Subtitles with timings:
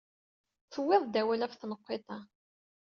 [0.71, 2.19] Tuwyeḍ-d awal ɣef tenqiḍt-a.